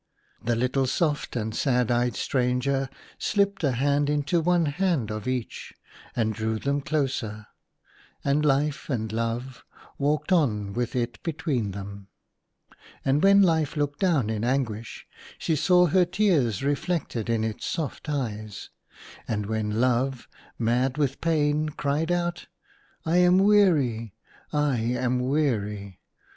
The 0.43 0.55
little 0.55 0.87
soft 0.87 1.35
and 1.35 1.53
sad 1.53 1.91
eyed 1.91 2.15
stranger 2.15 2.89
slipped 3.19 3.63
a 3.63 3.73
hand 3.73 4.09
into 4.09 4.41
one 4.41 4.65
hand 4.65 5.11
of 5.11 5.27
each, 5.27 5.75
and 6.15 6.33
drew 6.33 6.57
them 6.57 6.81
closer, 6.81 7.45
and 8.25 8.43
Life 8.43 8.89
and 8.89 9.11
Love 9.13 9.63
walked 9.99 10.31
on 10.31 10.73
with 10.73 10.95
it 10.95 11.21
between 11.21 11.69
them. 11.69 12.07
And 13.05 13.21
when 13.21 13.43
Life 13.43 13.77
looked 13.77 13.99
down 13.99 14.31
in 14.31 14.43
anguish, 14.43 15.05
she 15.37 15.55
saw 15.55 15.85
her 15.85 16.03
tears 16.05 16.63
reflected 16.63 17.29
in 17.29 17.43
its 17.43 17.67
soft 17.67 18.09
eyes. 18.09 18.71
And 19.27 19.45
when 19.45 19.79
Love, 19.79 20.27
mad 20.57 20.97
with 20.97 21.21
pain, 21.21 21.69
cried 21.69 22.11
out," 22.11 22.47
I 23.05 23.17
am 23.17 23.37
weary, 23.37 24.15
I 24.51 24.77
am 24.79 25.19
weary 25.19 25.99